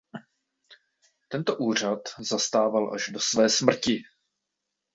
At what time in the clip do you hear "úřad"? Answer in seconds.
1.57-1.99